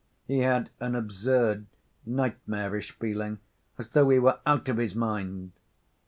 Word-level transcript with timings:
He 0.25 0.39
had 0.39 0.71
an 0.79 0.95
absurd 0.95 1.67
nightmarish 2.07 2.89
feeling, 2.97 3.37
as 3.77 3.89
though 3.89 4.09
he 4.09 4.17
were 4.17 4.39
out 4.47 4.67
of 4.67 4.77
his 4.77 4.95
mind. 4.95 5.51